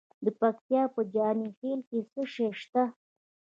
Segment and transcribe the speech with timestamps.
[0.25, 2.83] د پکتیا په جاني خیل کې څه شی شته؟